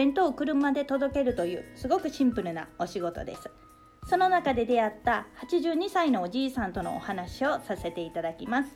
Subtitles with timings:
[0.00, 3.50] 弁当を車で届けるというすごくシンプルなお仕事です。
[4.08, 8.70] その中で出会った82歳のおじいさんとのお話をさせていただきます。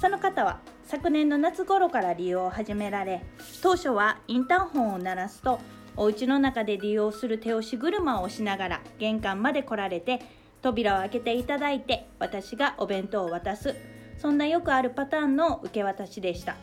[0.00, 3.22] その方は昨年の夏頃から利用を始められ
[3.62, 5.60] 当初はインターホンを鳴らすと
[5.96, 10.20] お家の中で利用する手押し車を押しながら玄関まで来られて
[10.62, 13.76] 扉を開けていただいて私がお弁当を渡す。
[14.18, 16.56] そんなよくあるパターンの受け渡しでした。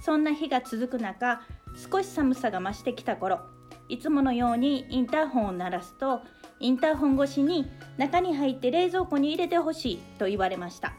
[0.00, 1.42] そんな日が続く中
[1.76, 3.40] 少し寒さが増してきた頃
[3.88, 6.20] いつものようにインターホンを鳴らすと
[6.60, 10.92] インターホン越しに中に入って冷蔵庫に入れてほしいと言われました。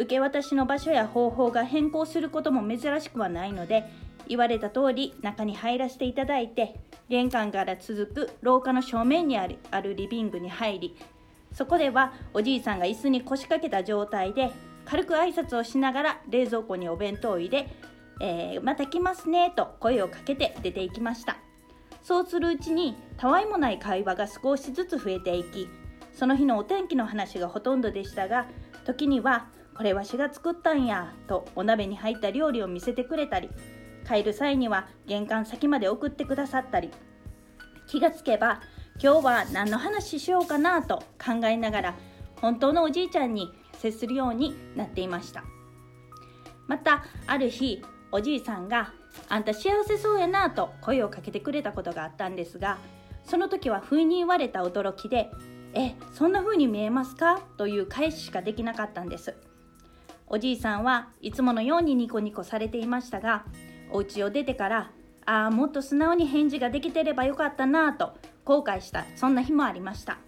[0.00, 3.84] 受け渡しの場所や方法が変更することも珍しくはないので
[4.28, 6.74] 言われた通り中に入らせていただいて
[7.10, 10.96] 玄関から続く廊下の正面にあるあるリビングに入り
[11.52, 14.50] そこではおじいさんが椅子に腰掛けた状態で
[14.86, 17.68] 軽く挨拶をしながら冷蔵庫にお弁当を入れ
[18.20, 21.38] えー、また来ますねと声をかけて出ていきました。
[22.02, 25.68] そうするうちにたわいもない会話が少しずつ増えていき
[26.12, 28.46] その日のお天気の話がほとんどでしたが
[28.84, 33.50] 時には「これわしが作ったんや」とお鍋に入った料理を見せてくれたり
[34.08, 36.90] 帰る際には玄関先まで送ってくださったり
[37.86, 38.60] 気がつけば
[39.02, 41.94] 今日は何の話しようかなと考えながら
[42.40, 45.44] 本当のおじいちゃんに接するようになっていました。
[46.66, 48.92] またある日おじいさんが
[49.28, 52.78] 「あんた幸せそうやな」と声をかけてくれたことがあったんですが
[53.24, 55.30] その時は不意に言われた驚きで
[55.74, 59.34] 「えそんな風に見えますか?」という返ししかできなかったんです。
[60.26, 63.44] おじいさんはいつものようにニコニコされていましたが
[63.90, 64.90] お家を出てから
[65.26, 68.14] 「ああもっと素直に返事ができてればよかったな」と
[68.44, 69.04] 後悔した。
[69.16, 70.18] そんな日もありました。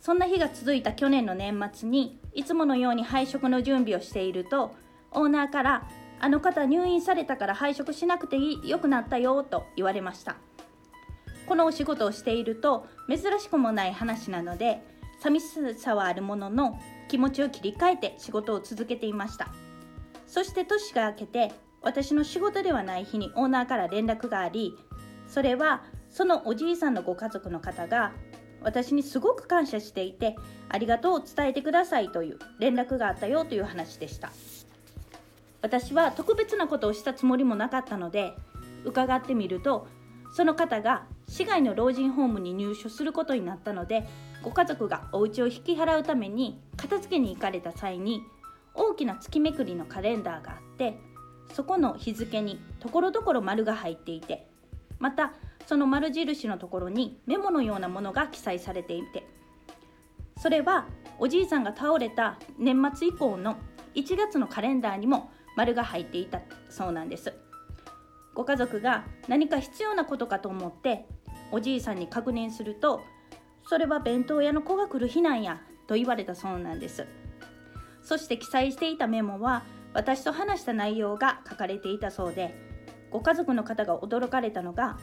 [0.00, 4.74] そんな日が続いた去年の年末にいつものように配食の準備をしていると
[5.12, 5.88] オーナーから
[6.22, 10.36] あの方入院されたから配食しなくていいよくなったよと言われました。
[11.46, 14.80] このお仕事をしていると珍しくもない話なので
[15.18, 19.48] 寂しさはあるものの気持ちを切り替えて仕事を続けていました。
[20.28, 21.52] そして年が明けて
[21.82, 24.78] 私の仕事ではない日にオーナーから連絡があり
[25.26, 28.12] それはそのおじいさんのご家族の方が
[28.62, 30.36] 私にすごく感謝していて
[30.68, 34.30] ありがとうを伝えてくださいという連絡があったよという話でした。
[35.62, 38.34] 私は特別なことをしたつもりもなかったので
[38.84, 39.86] 伺ってみると
[40.34, 44.06] その方が市外の老人ホームに入所することになったので
[44.42, 48.22] ご家族がお家を引き払うために片付けに行かれた際に
[48.74, 50.98] 大きな月めくりのカレンダーがあって
[51.52, 54.46] そこの日付にところどころ丸が入っていて
[54.98, 55.34] また
[55.66, 59.26] その丸印のところにメモのようなものが記載されていて
[60.38, 60.86] それは
[61.18, 63.56] おじいさんが倒れた年末以降の
[63.94, 66.40] 1月のカレンダーにも丸が入っていた
[66.70, 67.32] そうなんです。
[68.34, 71.06] ご家族が何か必要なことかと思って
[71.50, 73.02] おじいさんに確認すると
[73.68, 77.06] それは弁当屋の子が来る日なんやと言われたそうなんです。
[78.02, 79.62] そして記載していたメモは
[79.94, 82.54] 私と話した内容が書かれていたそうで
[83.10, 84.98] ご家族の方が驚かれたのが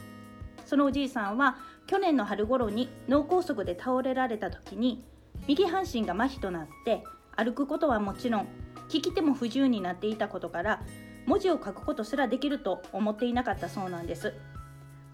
[0.66, 1.56] そのおじいさんは
[1.86, 5.04] 去年の春頃に脳梗塞で倒れられた時に
[5.46, 7.02] 右半身が麻痺となって
[7.36, 8.48] 歩くことはもちろん
[8.90, 10.82] 聞き手も不自由になっていたことから
[11.26, 14.34] 文字を書くことすらできると思っていなかったそうなんです。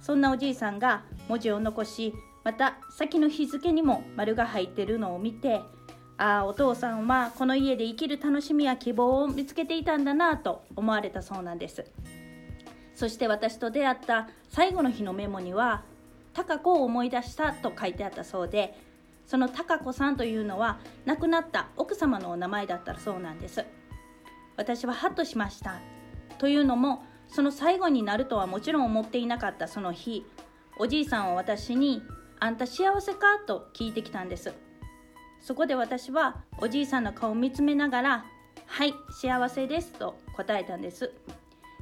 [0.01, 5.63] そんなおじいさんが文字を残しまた先の日付にも丸が入ってるのを見て
[6.17, 11.85] ああお父さんはこの家で生きる楽しみや希望を見つけていたんだなと思われたそうなんです。
[12.95, 15.85] そして私と出会った最後の日のメモには
[16.33, 18.75] 「高子を思い出した」と書いてあったそうで
[19.27, 23.65] その高子さんというのは亡くなった奥様のお名前だったそうなんです。
[24.57, 25.81] 私はハッとしました。
[26.39, 30.25] というのもその最後になるとはもちろん思っていなかったその日
[30.79, 32.03] おじいさんは私に
[32.39, 34.55] 「あんた幸せか?」と聞いてきたんです。
[35.41, 38.25] そこで私はおじいさんの顔を見つめながら
[38.67, 41.13] 「はい幸せです」と答えたんです。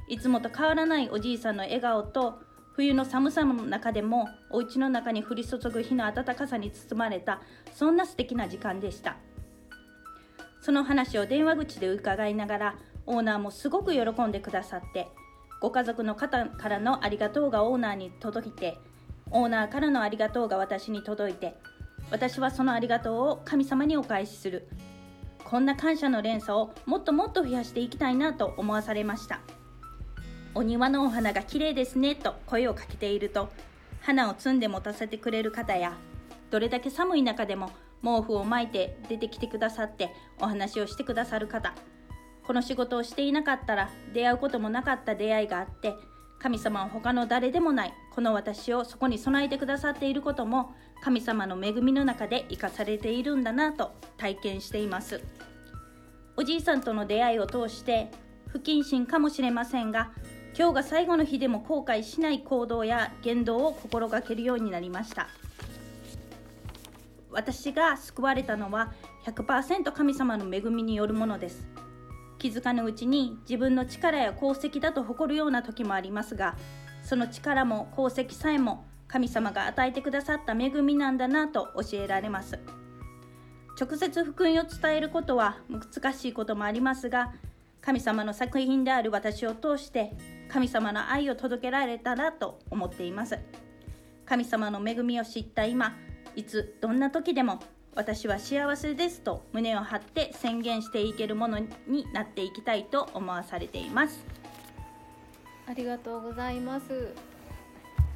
[0.07, 2.39] いつもと変わらないおじいさんの笑顔と
[2.75, 7.41] 冬の寒さの中でもお家の中に降り注ぐ日の暖かさに包まれた
[7.73, 9.17] そんな素敵な時間でした。
[10.61, 12.75] その話を電話口で伺いながら
[13.05, 15.07] オーナーもすごく喜んでくださって
[15.61, 18.77] ご家族の方からのありがとうがオーナーに届いて
[19.29, 21.55] オーナーからのありがとうが私に届いて
[22.09, 24.67] 私はそのありがとうを神様にお返しする。
[25.43, 29.41] こんな感謝の連鎖をもっともっと増やしていきたいなと思わされました。
[30.55, 33.49] お庭のお花が綺麗ですねと声をかけていると
[34.01, 35.93] 花を摘んで持たせてくれる方や
[36.49, 37.71] どれだけ寒い中でも
[38.01, 41.75] 毛布を巻いて出てきてくださってお話をしてくださる方
[42.47, 45.93] この仕事をしていなかったら出会うこともなかった出会いがあって
[46.39, 55.21] 神様は他の誰でもないこの私をそこに備えてくださっていることも神様の恵みの中で生かされているんだなと体験しています。
[56.37, 58.11] おじいさんとの出会いを通して
[58.47, 60.11] 不謹慎かもしれませんが
[60.57, 65.27] 今日が最後の日でも後悔しない行動や言動を心がけるようになりました。
[67.29, 68.93] 私が救われたのは
[69.25, 71.67] 100%神様の恵みによるものです。
[72.39, 76.55] 気づかぬうちに自分の力や功績だと誇るような時もありますが
[77.01, 82.59] その力も功績さえも神様が与えてくださった恵みなんだなと教えられます。
[83.77, 87.33] 直接福音を伝えることは難しいこともありますが
[87.81, 90.13] 神様の作品である私を通して
[90.49, 93.39] 神様の愛を届けられたらと思っています。
[94.25, 95.95] 神様の恵みを知った今
[96.35, 97.59] いつどんな時でも
[97.95, 104.25] 私は幸せですと胸を張って宣言していけるものになっていきたいと思わされています。
[105.67, 107.13] ありがとうございます。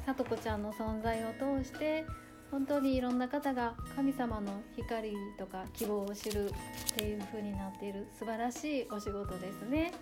[0.04, 2.04] さとこちゃんの存在を通して
[2.50, 6.52] 本当にいろんな方が神様の光とか希望を知るっ
[6.96, 9.92] ていう風になっている素晴らしいお仕事ですね。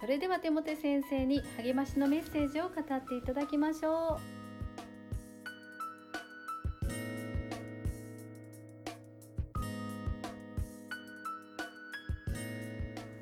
[0.00, 4.40] それでは手元先生に励ましのメッセージを語っていただきましょう。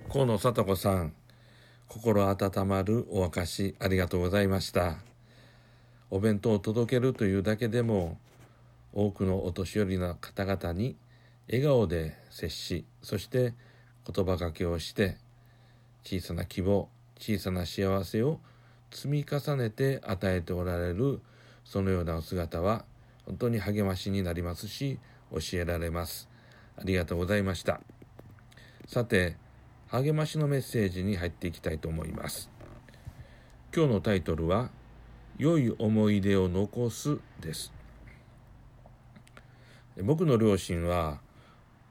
[0.08, 1.12] 河野聡子さん
[1.88, 4.98] 心温まるお明かしありがとうございました。
[6.10, 8.18] お弁当を届けるというだけでも
[8.92, 10.96] 多くのお年寄りの方々に
[11.48, 13.54] 笑顔で接しそして
[14.10, 15.16] 言葉かけをして
[16.04, 18.40] 小さな希望小さな幸せを
[18.90, 21.20] 積み重ねて与えておられる
[21.64, 22.84] そのようなお姿は
[23.26, 24.98] 本当に励ましになりますし
[25.30, 26.28] 教えられます。
[26.76, 27.80] ありがとうございました。
[28.86, 29.36] さて
[29.88, 32.50] 励ましのメッセージに入っていきたいと思います。
[33.74, 34.70] 今日のタイトルは
[35.36, 37.72] 良い思い出を残すです。
[40.02, 41.20] 僕の両親は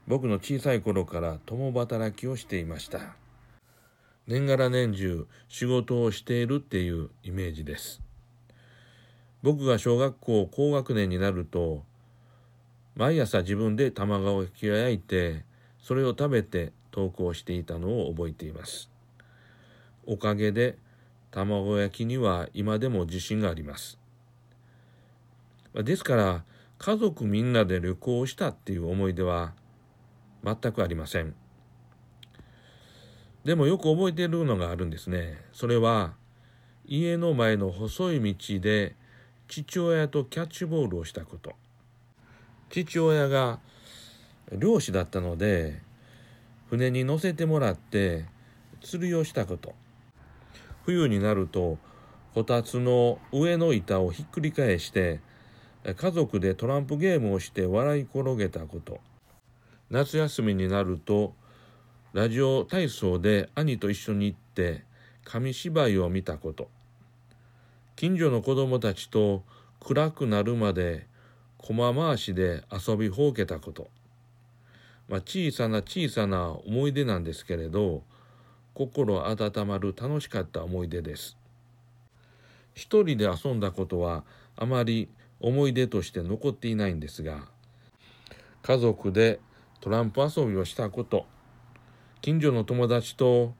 [0.06, 3.16] 僕の小さい頃から共働きをしていました。
[4.28, 8.02] 年がら年中仕事をしているっていうイメージです。
[9.42, 11.82] 僕が小学校高学年になると
[12.94, 15.44] 毎朝自分で卵を焼きを焼いて
[15.80, 18.90] それを食べて投稿していたのを覚えています。
[20.04, 20.76] おかげで
[21.30, 23.98] 卵焼きには今でも自信があります。
[25.74, 26.44] ですから
[26.76, 29.54] 家族みんなで旅行したっていう思い出は
[30.44, 31.34] 全くありません。
[33.48, 35.38] でもよく覚えているのがあるんですね。
[35.54, 36.12] それは
[36.84, 38.94] 家の前の細い道で
[39.48, 41.54] 父親とキャッチボールをしたこと。
[42.68, 43.58] 父親が
[44.52, 45.80] 漁師だったので
[46.68, 48.26] 船に乗せてもらって
[48.82, 49.72] 釣りをしたこと。
[50.84, 51.78] 冬になると
[52.34, 55.20] こたつの上の板をひっくり返して
[55.96, 59.00] 家族でトランプゲームをして笑い転げたこと。
[59.88, 61.32] 夏休みになると
[62.14, 64.82] ラジオ体操で兄と一緒に行って
[65.24, 66.70] 紙芝居を見たこと。
[67.96, 69.44] 近所の子供たちと
[69.78, 71.06] 暗くなるまで
[71.58, 73.90] 駒回しで遊びほうけたこと。
[75.06, 78.02] まあ、小さな小さな思い出なんですけれど
[78.72, 81.36] 心温まる楽しかった思い出です。
[82.72, 84.24] 一人で遊んだことは
[84.56, 85.10] あまり
[85.40, 87.48] 思い出として残っていないんですが
[88.62, 89.40] 家族で
[89.80, 91.26] トランプ遊びをしたこと。
[92.20, 93.54] 近所の友達と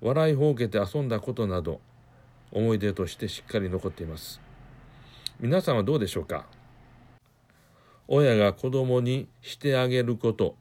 [0.00, 1.80] 笑いほうけて遊んだことなど
[2.50, 4.40] 思い出としてしっかり残っています。
[5.38, 6.46] 皆さんはどうでしょうか？
[8.08, 10.56] 親が子供にしてあげること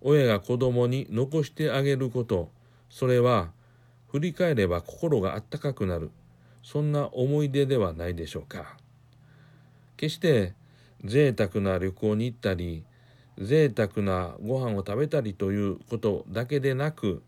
[0.00, 2.50] 親が子供に残してあげること
[2.88, 3.50] それは
[4.08, 6.10] 振り返れば心があったかくなる
[6.62, 8.76] そんな思い出ではないでしょうか。
[9.96, 10.54] 決して
[11.04, 12.84] 贅沢な旅行に行ったり
[13.40, 17.22] 贅沢なご飯を食べたりということだけでなく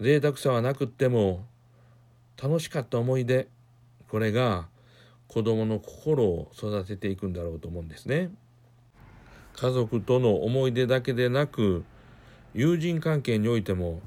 [0.00, 1.44] 贅沢さはなくっても
[2.42, 3.48] 楽しかった思い出
[4.08, 4.68] これが
[5.28, 8.30] 子供の心を育てていくんだろうと思うんですね。
[9.54, 11.84] 家族との思い出だけでなく
[12.54, 14.00] 友人関係においても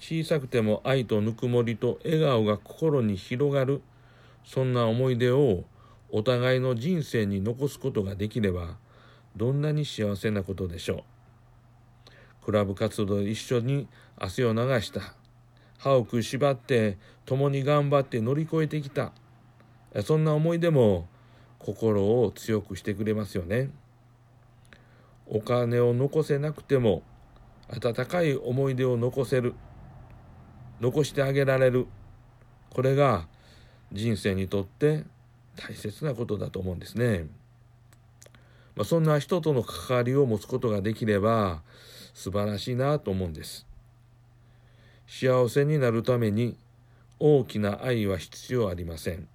[0.00, 3.82] 小さくても愛とぬくもりと笑顔が心に広がる
[4.44, 5.64] そんな思い出を
[6.10, 8.76] お互いの人生に残すことができれば
[9.36, 11.04] どんなに幸せなことでしょ
[12.42, 12.44] う。
[12.44, 15.14] クラブ活動で一緒に汗を流した。
[15.78, 19.12] 歯を食いしばって共に頑張って乗り越えてきた。
[20.04, 21.08] そんな思い出も
[21.58, 23.70] 心を強くしてくれますよね。
[25.26, 27.02] お金を残せなくても
[27.68, 29.54] 温かい思い出を残せる。
[30.80, 31.86] 残してあげられる。
[32.70, 33.26] これが
[33.92, 35.04] 人生にとって
[35.56, 37.26] 大切なことだと思うんですね。
[38.76, 41.62] まあ、そんな人との関わりを持つことができれば
[42.14, 43.66] 素晴らしいなと思うんです。
[45.06, 46.56] 幸せになるために
[47.18, 49.28] 大きな愛は必要ありません。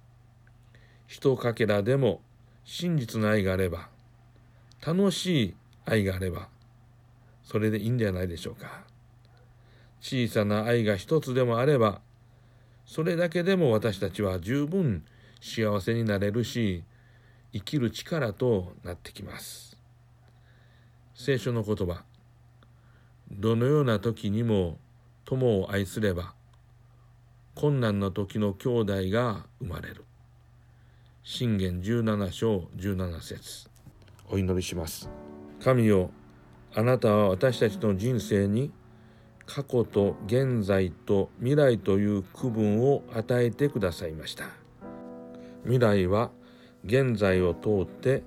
[1.06, 2.20] 一かけらでも
[2.64, 3.88] 真実の愛があれば、
[4.84, 6.48] 楽しい愛があれば、
[7.44, 8.84] それでいいんじゃないでしょうか。
[10.00, 12.00] 小さな愛が一つでもあれば、
[12.86, 15.04] それだけでも私たちは十分
[15.40, 16.82] 幸せになれるし、
[17.52, 19.76] 生きる力となってきます。
[21.14, 22.04] 聖書の言葉、
[23.30, 24.78] どのような時にも
[25.24, 26.34] 友を愛すれば、
[27.54, 30.04] 困難の時の兄弟が生まれる。
[31.22, 33.68] 信玄17章17節
[34.28, 35.10] お祈りします。
[35.62, 36.10] 神よ、
[36.74, 38.70] あなたは私たちの人生に
[39.46, 44.50] 過去と現在と未来という区分を与えてくださいました。
[45.62, 46.30] 未来は
[46.86, 48.22] 現在を通って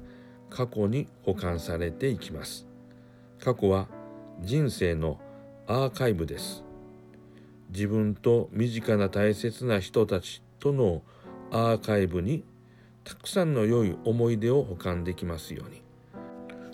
[0.49, 2.67] 過去に保管されていきます。
[3.39, 3.87] 過去は
[4.41, 5.19] 人生の
[5.67, 6.63] アーカイブです。
[7.69, 11.01] 自分と身近な大切な人たちとの
[11.51, 12.43] アーカイブに
[13.03, 15.81] たくさんの良い思い出を保管できますように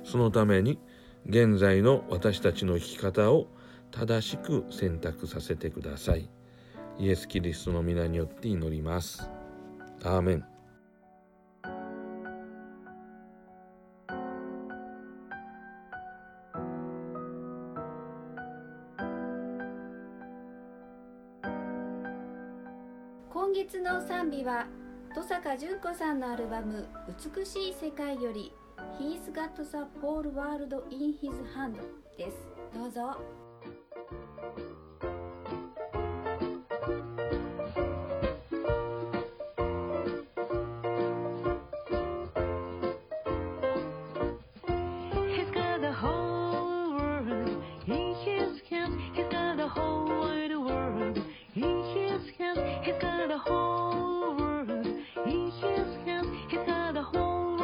[0.03, 0.79] そのために
[1.27, 3.47] 現在の私たちの生き方を
[3.91, 6.29] 正しく選択させてください
[6.99, 9.29] イエス・キリストの皆によって祈ります
[10.03, 10.54] アーメン
[23.35, 24.65] 今月の賛美は
[25.13, 26.87] 戸坂純子さんのアルバム
[27.35, 28.53] 「美しい世界」より
[28.97, 31.75] 「He's Got the Whole World in His Hand」
[32.17, 32.37] です
[32.73, 33.44] どうぞ。